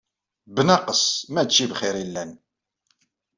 Bnaqes, 0.55 1.03
mačči 1.33 1.65
bxir 1.71 1.95
i 2.03 2.05
llan. 2.07 2.31